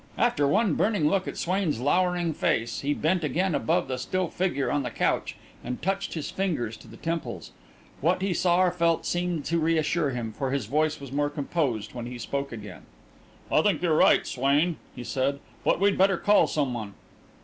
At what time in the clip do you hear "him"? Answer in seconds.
10.09-10.33